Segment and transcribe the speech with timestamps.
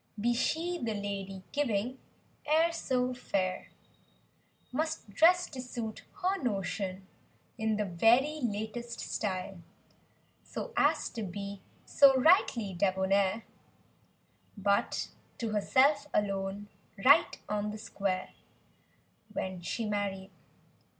[0.19, 1.99] Be she, the lady giving,
[2.51, 3.69] e'er so fair;
[4.71, 7.05] Must dress to suit her notion,
[7.55, 9.61] in the very latest style.
[10.43, 13.43] So as to be so rightly debonair
[14.57, 16.69] But to herself alone,
[17.05, 18.33] right on the square—
[19.31, 20.31] When she married.